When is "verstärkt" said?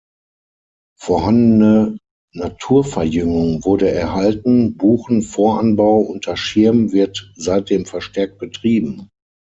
7.85-8.39